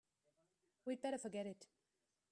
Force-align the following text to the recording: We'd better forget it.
We'd 0.83 1.03
better 1.03 1.19
forget 1.19 1.45
it. 1.45 1.67